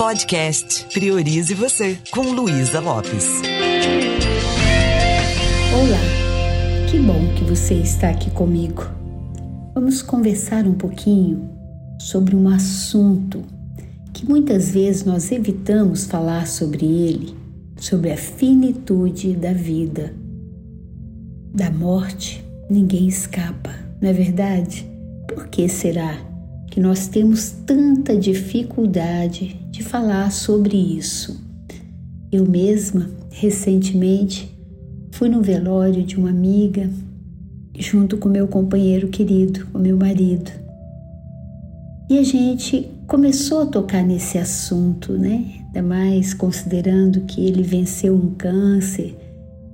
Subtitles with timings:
[0.00, 3.42] Podcast Priorize Você, com Luísa Lopes.
[5.74, 8.82] Olá, que bom que você está aqui comigo.
[9.74, 11.50] Vamos conversar um pouquinho
[11.98, 13.42] sobre um assunto
[14.14, 17.36] que muitas vezes nós evitamos falar sobre ele,
[17.76, 20.14] sobre a finitude da vida.
[21.54, 24.90] Da morte, ninguém escapa, não é verdade?
[25.28, 26.29] Por que será?
[26.70, 31.44] Que nós temos tanta dificuldade de falar sobre isso.
[32.30, 34.56] Eu mesma, recentemente,
[35.10, 36.88] fui no velório de uma amiga
[37.76, 40.50] junto com meu companheiro querido, o meu marido.
[42.08, 45.62] E a gente começou a tocar nesse assunto, né?
[45.66, 49.16] Ainda mais considerando que ele venceu um câncer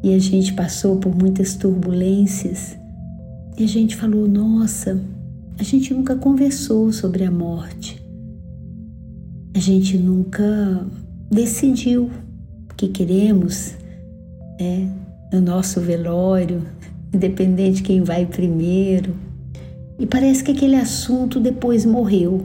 [0.03, 2.77] e a gente passou por muitas turbulências.
[3.59, 5.01] E a gente falou: nossa,
[5.59, 8.03] a gente nunca conversou sobre a morte.
[9.55, 10.87] A gente nunca
[11.31, 12.11] decidiu
[12.71, 13.75] o que queremos
[14.61, 14.93] né,
[15.33, 16.63] no nosso velório,
[17.13, 19.15] independente de quem vai primeiro.
[19.99, 22.45] E parece que aquele assunto depois morreu.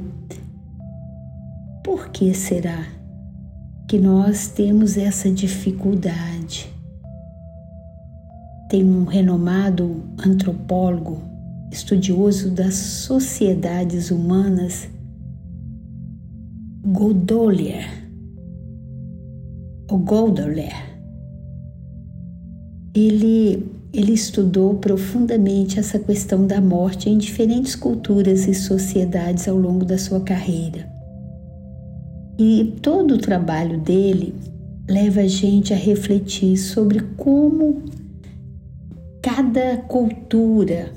[1.84, 2.88] Por que será
[3.90, 6.72] que nós temos essa dificuldade?
[8.70, 11.31] Tem um renomado antropólogo
[11.72, 14.90] estudioso das sociedades humanas,
[16.84, 17.88] Godolier,
[19.90, 20.92] o Godolier,
[22.94, 29.86] ele, ele estudou profundamente essa questão da morte em diferentes culturas e sociedades ao longo
[29.86, 30.92] da sua carreira.
[32.38, 34.36] E todo o trabalho dele
[34.90, 37.84] leva a gente a refletir sobre como
[39.22, 40.92] cada cultura,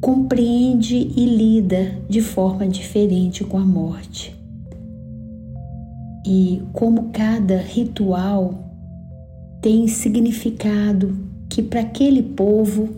[0.00, 4.36] compreende e lida de forma diferente com a morte.
[6.26, 8.68] E como cada ritual
[9.60, 11.16] tem significado
[11.48, 12.90] que para aquele povo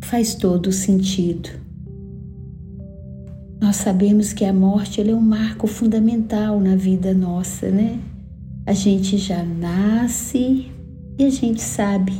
[0.00, 1.50] faz todo sentido.
[3.60, 7.98] Nós sabemos que a morte é um marco fundamental na vida nossa, né?
[8.64, 10.70] A gente já nasce
[11.18, 12.12] e a gente sabe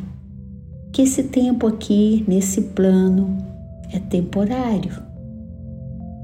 [0.93, 3.46] que esse tempo aqui, nesse plano,
[3.93, 5.03] é temporário.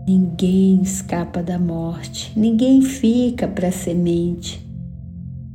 [0.06, 4.66] Ninguém escapa da morte, ninguém fica para a semente.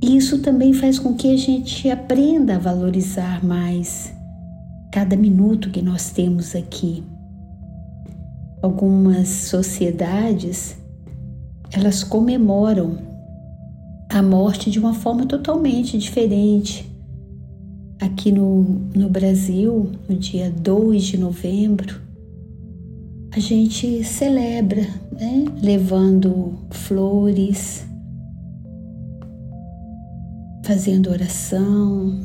[0.01, 4.13] E isso também faz com que a gente aprenda a valorizar mais
[4.91, 7.03] cada minuto que nós temos aqui.
[8.61, 10.77] Algumas sociedades
[11.71, 12.97] elas comemoram
[14.09, 16.89] a morte de uma forma totalmente diferente.
[17.99, 18.61] Aqui no,
[18.93, 21.99] no Brasil, no dia 2 de novembro,
[23.31, 24.81] a gente celebra,
[25.11, 25.45] né?
[25.61, 27.85] levando flores,
[30.63, 32.19] fazendo oração.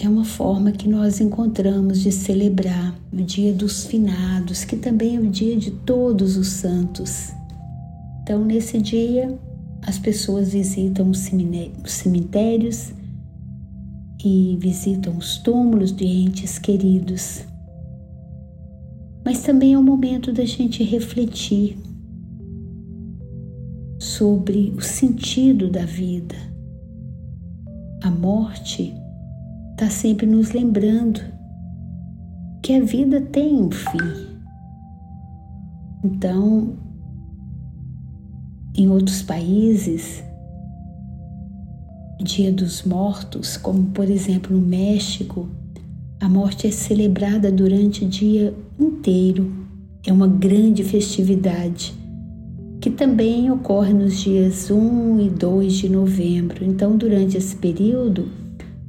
[0.00, 5.20] É uma forma que nós encontramos de celebrar o Dia dos Finados, que também é
[5.20, 7.32] o dia de todos os santos.
[8.22, 9.38] Então, nesse dia,
[9.82, 11.28] as pessoas visitam os
[11.86, 12.92] cemitérios
[14.24, 17.44] e visitam os túmulos de entes queridos.
[19.24, 21.78] Mas também é o momento da gente refletir
[23.98, 26.36] sobre o sentido da vida.
[28.02, 28.94] A morte
[29.72, 31.20] está sempre nos lembrando
[32.62, 33.98] que a vida tem um fim.
[36.04, 36.76] Então,
[38.76, 40.22] em outros países,
[42.20, 45.48] Dia dos Mortos, como por exemplo no México,
[46.20, 49.52] a morte é celebrada durante o dia inteiro.
[50.04, 51.94] É uma grande festividade
[52.80, 56.64] que também ocorre nos dias 1 e 2 de novembro.
[56.64, 58.28] Então, durante esse período,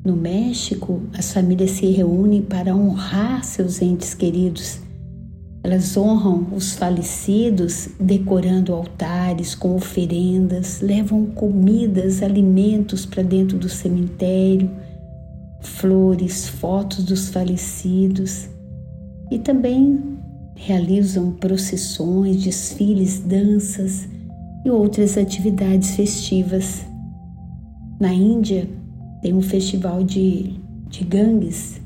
[0.04, 4.80] no México, as famílias se reúnem para honrar seus entes queridos
[5.64, 14.70] elas honram os falecidos decorando altares com oferendas, levam comidas, alimentos para dentro do cemitério,
[15.60, 18.48] flores, fotos dos falecidos
[19.30, 20.18] e também
[20.56, 24.08] realizam procissões, desfiles, danças
[24.66, 26.86] e outras atividades festivas.
[28.00, 28.68] Na Índia,
[29.22, 30.54] tem um festival de,
[30.90, 31.82] de gangues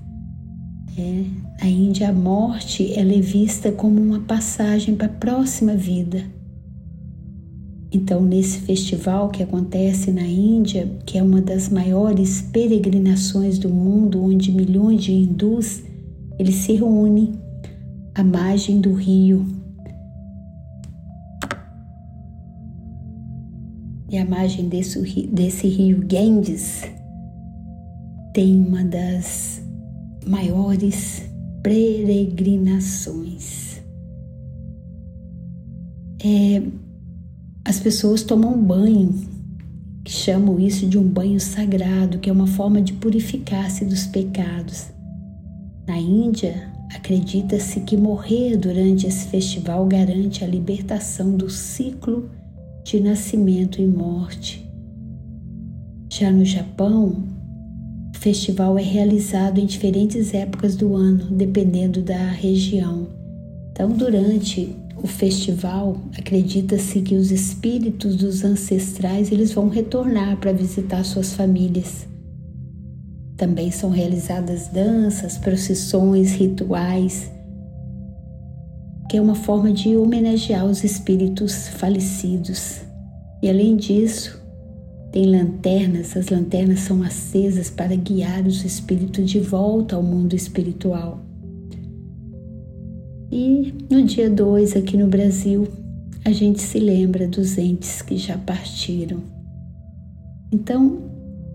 [0.98, 1.24] é,
[1.64, 6.22] a Índia, a morte ela é vista como uma passagem para a próxima vida.
[7.90, 14.22] Então, nesse festival que acontece na Índia, que é uma das maiores peregrinações do mundo,
[14.22, 15.82] onde milhões de hindus
[16.38, 17.32] eles se reúnem
[18.14, 19.46] à margem do rio.
[24.10, 26.84] e à margem desse, desse rio Ganges
[28.32, 29.60] tem uma das
[30.24, 31.33] maiores
[31.64, 33.82] peregrinações.
[36.24, 36.62] É,
[37.66, 39.16] as pessoas tomam banho,
[40.04, 44.88] que chamam isso de um banho sagrado, que é uma forma de purificar-se dos pecados.
[45.88, 52.30] Na Índia, acredita-se que morrer durante esse festival garante a libertação do ciclo
[52.84, 54.70] de nascimento e morte.
[56.12, 57.24] Já no Japão,
[58.24, 63.10] festival é realizado em diferentes épocas do ano, dependendo da região.
[63.70, 71.04] Então, durante o festival, acredita-se que os espíritos dos ancestrais eles vão retornar para visitar
[71.04, 72.08] suas famílias.
[73.36, 77.30] Também são realizadas danças, procissões, rituais,
[79.10, 82.84] que é uma forma de homenagear os espíritos falecidos.
[83.42, 84.42] E além disso,
[85.14, 91.20] tem lanternas, as lanternas são acesas para guiar os espíritos de volta ao mundo espiritual.
[93.32, 95.68] E no dia 2, aqui no Brasil,
[96.26, 99.20] a gente se lembra dos entes que já partiram.
[100.52, 100.98] Então,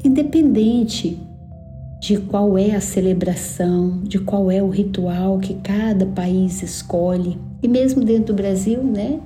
[0.05, 1.19] independente
[2.01, 7.67] de qual é a celebração, de qual é o ritual que cada país escolhe, e
[7.67, 9.19] mesmo dentro do Brasil, né?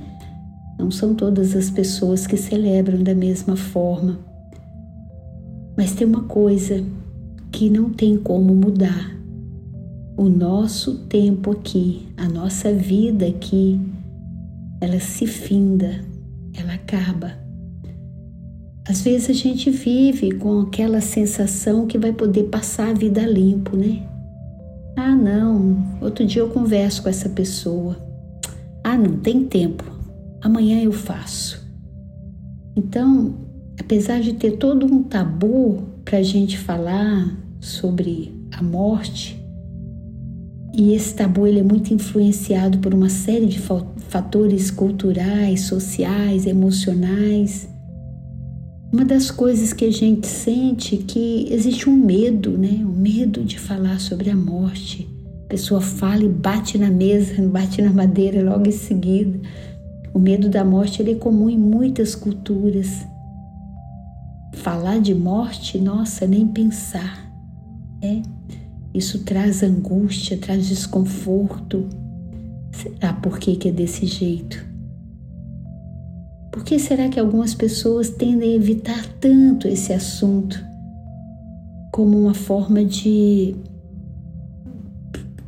[0.79, 4.19] Não são todas as pessoas que celebram da mesma forma.
[5.77, 6.85] Mas tem uma coisa
[7.51, 9.11] que não tem como mudar.
[10.17, 13.81] O nosso tempo aqui, a nossa vida aqui,
[14.81, 16.01] ela se finda,
[16.55, 17.33] ela acaba.
[18.89, 23.77] Às vezes a gente vive com aquela sensação que vai poder passar a vida limpo,
[23.77, 24.07] né?
[24.97, 27.97] Ah, não, outro dia eu converso com essa pessoa.
[28.85, 30.02] Ah, não tem tempo
[30.43, 31.63] amanhã eu faço.
[32.77, 33.35] Então,
[33.79, 39.41] apesar de ter todo um tabu para a gente falar sobre a morte,
[40.75, 43.61] e esse tabu ele é muito influenciado por uma série de
[44.09, 47.69] fatores culturais, sociais, emocionais.
[48.91, 52.81] Uma das coisas que a gente sente é que existe um medo, né?
[52.85, 55.07] O medo de falar sobre a morte.
[55.45, 59.41] A pessoa fala e bate na mesa, bate na madeira logo em seguida
[60.15, 63.07] o medo da morte é comum em muitas culturas.
[64.55, 67.33] Falar de morte, nossa, nem pensar.
[68.03, 68.21] É,
[68.93, 71.89] isso traz angústia, traz desconforto.
[72.73, 74.65] Será por que, que é desse jeito?
[76.51, 80.63] Por que será que algumas pessoas tendem a evitar tanto esse assunto
[81.91, 83.57] como uma forma de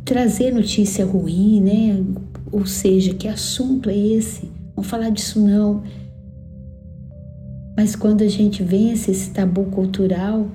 [0.05, 2.05] trazer notícia ruim, né?
[2.51, 4.54] Ou seja, que assunto é esse?
[4.75, 5.83] Vamos falar disso não.
[7.77, 10.47] Mas quando a gente vence esse tabu cultural,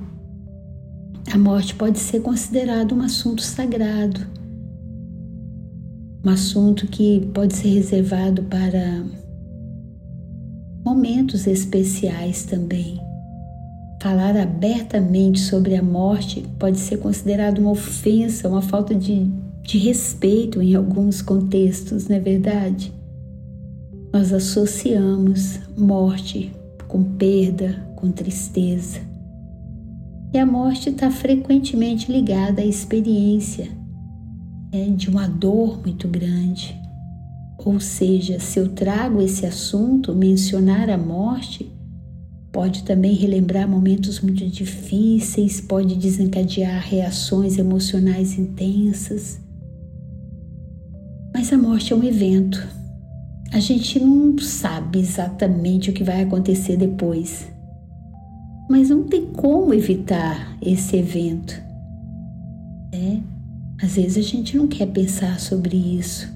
[1.32, 4.22] a morte pode ser considerado um assunto sagrado,
[6.26, 9.04] um assunto que pode ser reservado para
[10.84, 13.00] momentos especiais também.
[14.02, 19.30] Falar abertamente sobre a morte pode ser considerado uma ofensa, uma falta de,
[19.62, 22.94] de respeito em alguns contextos, não é verdade?
[24.12, 26.52] Nós associamos morte
[26.88, 29.00] com perda, com tristeza.
[30.34, 33.68] E a morte está frequentemente ligada à experiência
[34.74, 36.76] né, de uma dor muito grande.
[37.58, 41.72] Ou seja, se eu trago esse assunto, mencionar a morte,
[42.52, 49.40] pode também relembrar momentos muito difíceis, pode desencadear reações emocionais intensas.
[51.34, 52.66] Mas a morte é um evento,
[53.52, 57.48] a gente não sabe exatamente o que vai acontecer depois,
[58.70, 61.60] mas não tem como evitar esse evento.
[62.92, 63.24] Né?
[63.82, 66.32] Às vezes a gente não quer pensar sobre isso,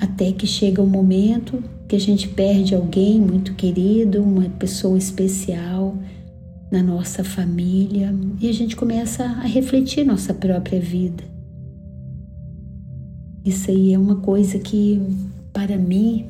[0.00, 5.96] até que chega um momento que a gente perde alguém muito querido, uma pessoa especial
[6.70, 11.22] na nossa família e a gente começa a refletir nossa própria vida.
[13.44, 15.02] Isso aí é uma coisa que
[15.52, 16.26] para mim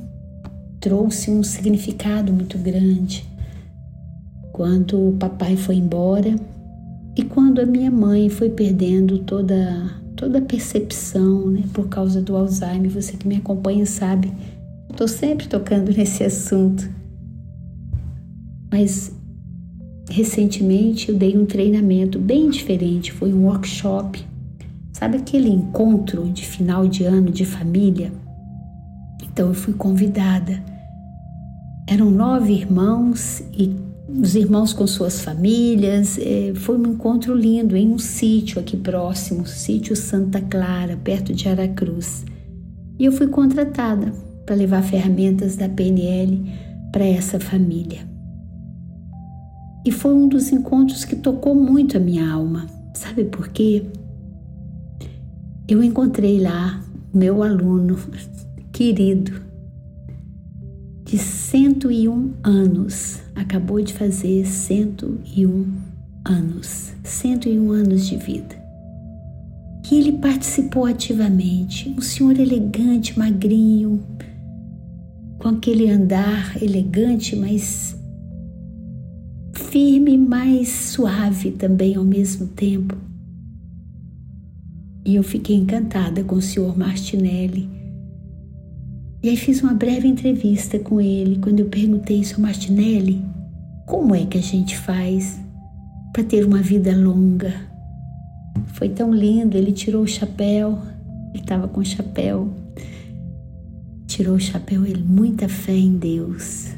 [0.81, 3.25] trouxe um significado muito grande.
[4.52, 6.35] Quando o papai foi embora
[7.17, 12.37] e quando a minha mãe foi perdendo toda toda a percepção, né, por causa do
[12.37, 14.33] Alzheimer, você que me acompanha sabe,
[14.88, 16.88] estou sempre tocando nesse assunto.
[18.71, 19.12] Mas
[20.09, 24.25] recentemente eu dei um treinamento bem diferente, foi um workshop.
[24.93, 28.12] Sabe aquele encontro de final de ano de família?
[29.32, 30.62] Então eu fui convidada
[31.88, 33.74] Eram nove irmãos e
[34.08, 36.18] os irmãos com suas famílias.
[36.18, 41.48] É, foi um encontro lindo em um sítio aqui próximo, sítio Santa Clara, perto de
[41.48, 42.24] Aracruz.
[42.98, 44.12] E eu fui contratada
[44.44, 46.44] para levar ferramentas da PNL
[46.92, 48.00] para essa família.
[49.84, 52.66] E foi um dos encontros que tocou muito a minha alma.
[52.94, 53.84] Sabe por quê?
[55.66, 56.80] Eu encontrei lá
[57.12, 57.96] meu aluno
[58.73, 59.43] querido,
[61.05, 65.67] de 101 anos, acabou de fazer 101
[66.25, 68.62] anos, 101 anos de vida.
[69.91, 74.02] E ele participou ativamente, um senhor elegante, magrinho,
[75.38, 77.95] com aquele andar elegante, mas
[79.52, 82.97] firme, mas suave também ao mesmo tempo.
[85.05, 87.81] E eu fiquei encantada com o senhor Martinelli
[89.23, 93.25] e aí fiz uma breve entrevista com ele quando eu perguntei, seu Martinelli,
[93.87, 95.41] como é que a gente faz
[96.12, 97.55] para ter uma vida longa?
[98.75, 100.79] Foi tão lindo, ele tirou o chapéu,
[101.33, 102.52] ele estava com o chapéu,
[104.07, 106.69] tirou o chapéu, ele, muita fé em Deus.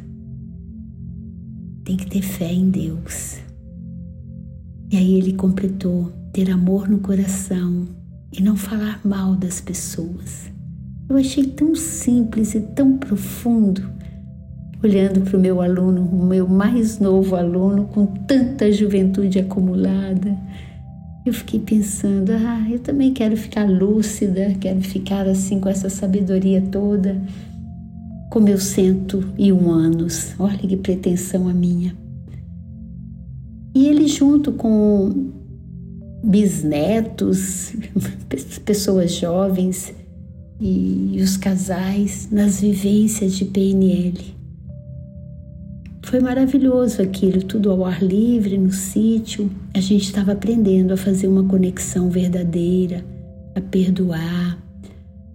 [1.83, 3.39] Tem que ter fé em Deus.
[4.91, 7.89] E aí ele completou: ter amor no coração
[8.33, 10.54] e não falar mal das pessoas.
[11.09, 13.83] Eu achei tão simples e tão profundo,
[14.83, 20.37] olhando para o meu aluno, o meu mais novo aluno, com tanta juventude acumulada.
[21.27, 26.63] Eu fiquei pensando, ah, eu também quero ficar lúcida, quero ficar assim com essa sabedoria
[26.63, 27.21] toda,
[28.31, 30.35] com meus cento e um anos.
[30.39, 31.95] Olha que pretensão a minha.
[33.75, 35.33] E ele junto com
[36.25, 37.75] bisnetos,
[38.65, 39.93] pessoas jovens,
[40.67, 44.19] e os casais nas vivências de PNL.
[46.03, 49.51] Foi maravilhoso aquilo, tudo ao ar livre, no sítio.
[49.75, 53.05] A gente estava aprendendo a fazer uma conexão verdadeira,
[53.55, 54.59] a perdoar,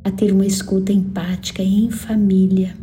[0.04, 2.74] a ter uma escuta empática em família.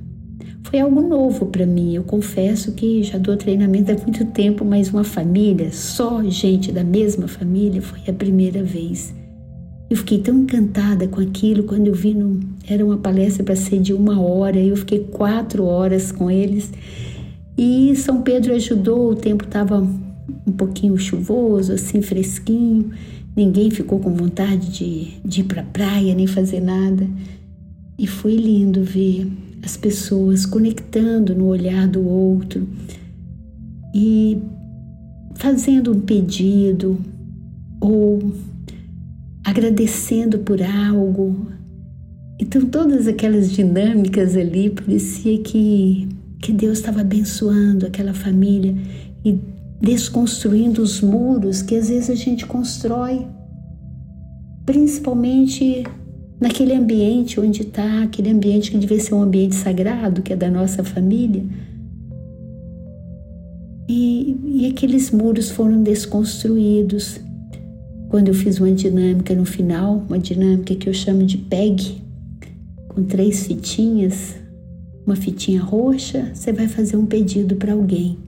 [0.62, 1.94] Foi algo novo para mim.
[1.96, 6.84] Eu confesso que já dou treinamento há muito tempo, mas uma família, só gente da
[6.84, 9.12] mesma família, foi a primeira vez.
[9.88, 13.80] Eu fiquei tão encantada com aquilo quando eu vi, no, era uma palestra para ser
[13.80, 16.72] de uma hora, eu fiquei quatro horas com eles.
[17.56, 19.80] E São Pedro ajudou, o tempo estava
[20.46, 22.90] um pouquinho chuvoso, assim, fresquinho,
[23.36, 27.08] ninguém ficou com vontade de, de ir para a praia nem fazer nada.
[27.98, 29.30] E foi lindo ver
[29.62, 32.68] as pessoas conectando no olhar do outro
[33.94, 34.38] e
[35.34, 36.98] fazendo um pedido
[37.80, 38.32] ou
[39.46, 41.46] agradecendo por algo.
[42.36, 46.08] Então, todas aquelas dinâmicas ali, parecia que,
[46.42, 48.74] que Deus estava abençoando aquela família
[49.24, 49.38] e
[49.80, 53.24] desconstruindo os muros que às vezes a gente constrói,
[54.64, 55.84] principalmente
[56.40, 60.50] naquele ambiente onde está, aquele ambiente que devia ser um ambiente sagrado, que é da
[60.50, 61.44] nossa família.
[63.88, 67.20] E, e aqueles muros foram desconstruídos
[68.08, 72.02] quando eu fiz uma dinâmica no final, uma dinâmica que eu chamo de PEG,
[72.88, 74.36] com três fitinhas,
[75.04, 78.18] uma fitinha roxa, você vai fazer um pedido para alguém.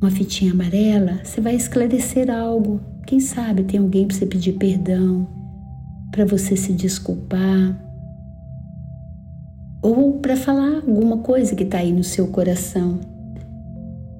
[0.00, 2.80] Uma fitinha amarela, você vai esclarecer algo.
[3.06, 5.26] Quem sabe tem alguém para você pedir perdão,
[6.10, 7.82] para você se desculpar,
[9.80, 12.98] ou para falar alguma coisa que está aí no seu coração.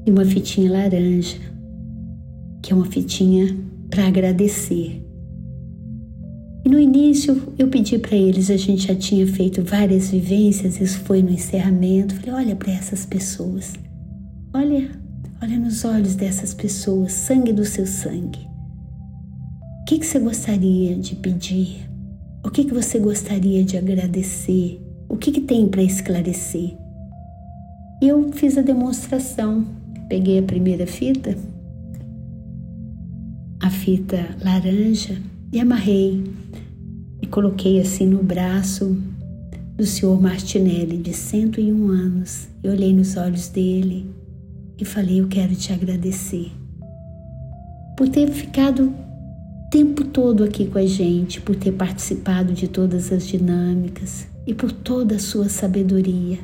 [0.06, 1.38] E uma fitinha laranja,
[2.62, 3.56] que é uma fitinha
[3.90, 5.02] para agradecer.
[6.64, 10.98] E no início eu pedi para eles, a gente já tinha feito várias vivências, isso
[11.00, 12.14] foi no encerramento.
[12.16, 13.74] Falei: olha para essas pessoas,
[14.52, 14.90] olha,
[15.40, 18.46] olha nos olhos dessas pessoas, sangue do seu sangue.
[19.82, 21.88] O que, que você gostaria de pedir?
[22.44, 24.80] O que, que você gostaria de agradecer?
[25.08, 26.76] O que, que tem para esclarecer?
[28.02, 29.64] E eu fiz a demonstração.
[30.08, 31.36] Peguei a primeira fita,
[33.86, 35.16] fita laranja
[35.52, 36.24] e amarrei
[37.22, 39.00] e coloquei assim no braço
[39.76, 42.48] do senhor Martinelli, de 101 anos.
[42.64, 44.10] Eu olhei nos olhos dele
[44.76, 46.50] e falei: Eu quero te agradecer
[47.96, 53.12] por ter ficado o tempo todo aqui com a gente, por ter participado de todas
[53.12, 56.40] as dinâmicas e por toda a sua sabedoria.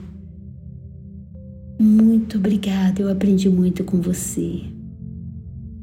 [1.77, 4.61] Muito obrigada, eu aprendi muito com você.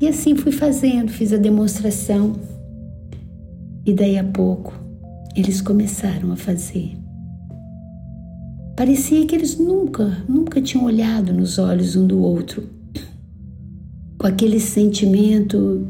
[0.01, 2.33] E assim fui fazendo, fiz a demonstração.
[3.85, 4.73] E daí a pouco
[5.35, 6.97] eles começaram a fazer.
[8.75, 12.63] Parecia que eles nunca, nunca tinham olhado nos olhos um do outro,
[14.17, 15.85] com aquele sentimento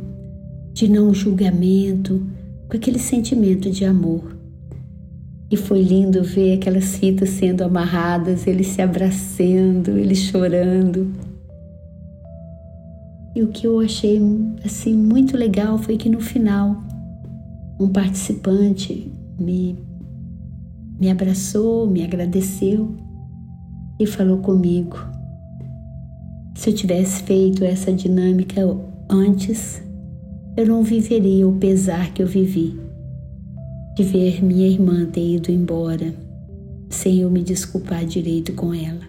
[0.74, 2.26] de não julgamento,
[2.68, 4.36] com aquele sentimento de amor.
[5.52, 11.12] E foi lindo ver aquelas fitas sendo amarradas, eles se abraçando, eles chorando.
[13.36, 14.20] E o que eu achei
[14.66, 16.84] assim muito legal foi que no final
[17.80, 19.78] um participante me
[21.00, 22.94] me abraçou, me agradeceu
[23.98, 24.98] e falou comigo.
[26.56, 28.62] Se eu tivesse feito essa dinâmica
[29.10, 29.82] antes,
[30.58, 32.78] eu não viveria o pesar que eu vivi
[33.96, 36.14] de ver minha irmã ter ido embora
[36.90, 39.08] sem eu me desculpar direito com ela.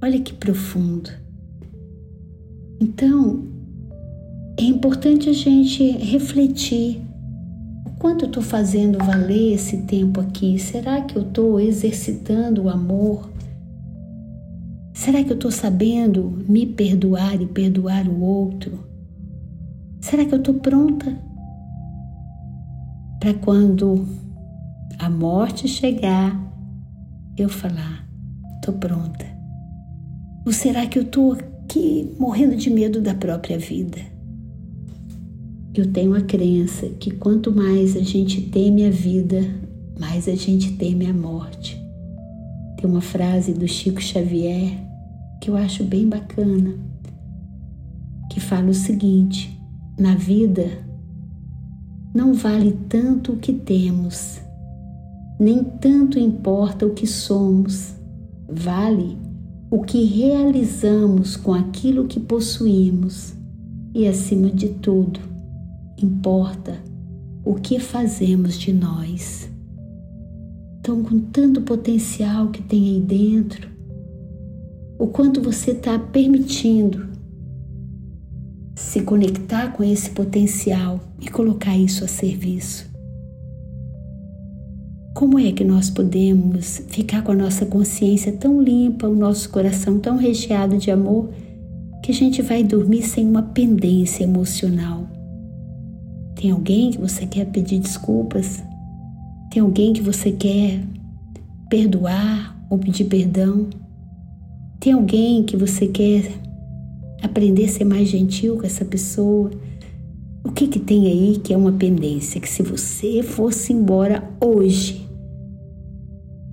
[0.00, 1.10] Olha que profundo.
[2.80, 3.44] Então,
[4.56, 7.00] é importante a gente refletir
[7.98, 10.58] quanto eu estou fazendo valer esse tempo aqui.
[10.58, 13.30] Será que eu estou exercitando o amor?
[14.94, 18.78] Será que eu estou sabendo me perdoar e perdoar o outro?
[20.00, 21.16] Será que eu estou pronta
[23.20, 24.06] para quando
[24.98, 26.36] a morte chegar,
[27.36, 28.08] eu falar:
[28.56, 29.26] estou pronta?
[30.46, 31.36] Ou será que eu estou
[31.68, 33.98] aqui morrendo de medo da própria vida?
[35.74, 39.46] Eu tenho a crença que quanto mais a gente teme a vida,
[40.00, 41.78] mais a gente teme a morte.
[42.78, 44.72] Tem uma frase do Chico Xavier
[45.42, 46.74] que eu acho bem bacana,
[48.30, 49.54] que fala o seguinte:
[49.98, 50.70] na vida
[52.14, 54.40] não vale tanto o que temos,
[55.38, 57.92] nem tanto importa o que somos,
[58.48, 59.27] vale
[59.70, 63.34] o que realizamos com aquilo que possuímos
[63.94, 65.20] e, acima de tudo,
[66.02, 66.80] importa
[67.44, 69.50] o que fazemos de nós.
[70.78, 73.68] Então, com tanto potencial que tem aí dentro,
[74.98, 77.06] o quanto você está permitindo
[78.74, 82.87] se conectar com esse potencial e colocar isso a serviço.
[85.18, 89.98] Como é que nós podemos ficar com a nossa consciência tão limpa, o nosso coração
[89.98, 91.30] tão recheado de amor,
[92.04, 95.08] que a gente vai dormir sem uma pendência emocional?
[96.36, 98.62] Tem alguém que você quer pedir desculpas?
[99.50, 100.84] Tem alguém que você quer
[101.68, 103.66] perdoar ou pedir perdão?
[104.78, 106.30] Tem alguém que você quer
[107.20, 109.50] aprender a ser mais gentil com essa pessoa.
[110.44, 115.07] O que que tem aí que é uma pendência que se você fosse embora hoje,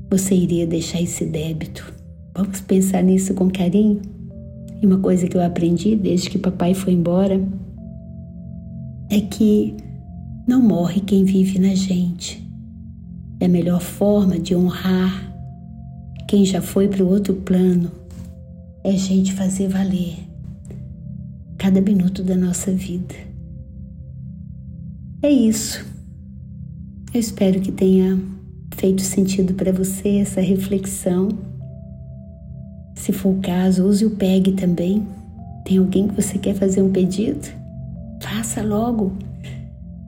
[0.10, 1.94] você iria deixar esse débito?
[2.36, 4.02] Vamos pensar nisso com carinho?
[4.82, 7.42] E uma coisa que eu aprendi desde que papai foi embora
[9.10, 9.76] é que
[10.48, 12.46] não morre quem vive na gente.
[13.40, 15.34] É a melhor forma de honrar
[16.28, 17.92] quem já foi para o outro plano
[18.84, 20.16] é a gente fazer valer
[21.58, 23.16] cada minuto da nossa vida.
[25.22, 25.84] É isso.
[27.14, 28.20] Eu espero que tenha
[28.78, 31.30] feito sentido para você essa reflexão.
[32.96, 35.06] Se for o caso, use o PEG também.
[35.64, 37.48] Tem alguém que você quer fazer um pedido?
[38.22, 39.14] Faça logo.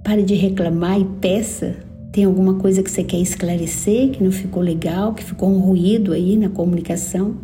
[0.04, 1.76] Pare de reclamar e peça.
[2.12, 6.14] Tem alguma coisa que você quer esclarecer que não ficou legal, que ficou um ruído
[6.14, 7.36] aí na comunicação?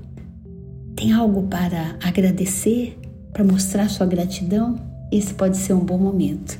[0.95, 2.97] Tem algo para agradecer?
[3.33, 4.75] para mostrar sua gratidão,
[5.11, 6.59] esse pode ser um bom momento.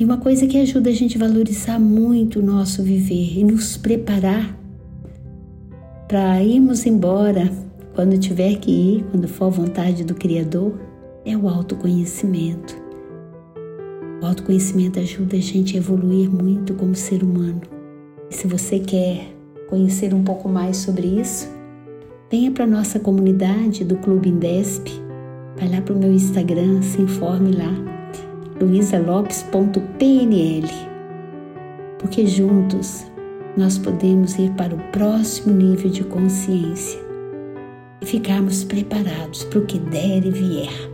[0.00, 3.76] E uma coisa que ajuda a gente a valorizar muito o nosso viver e nos
[3.76, 4.58] preparar
[6.08, 7.52] para irmos embora
[7.94, 10.72] quando tiver que ir, quando for a vontade do Criador,
[11.22, 12.74] é o autoconhecimento.
[14.22, 17.60] O autoconhecimento ajuda a gente a evoluir muito como ser humano.
[18.30, 19.36] E se você quer
[19.68, 21.46] conhecer um pouco mais sobre isso,
[22.30, 24.88] venha para a nossa comunidade do Clube Indesp.
[25.58, 27.99] Vai lá para o meu Instagram, se informe lá,
[28.60, 30.68] luisalopes.pnl.
[31.98, 33.06] Porque juntos
[33.56, 37.00] nós podemos ir para o próximo nível de consciência
[38.00, 40.90] e ficarmos preparados para o que der e vier.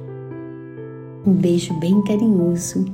[1.27, 2.85] Um beijo bem carinhoso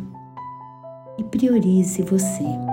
[1.19, 2.72] e priorize você.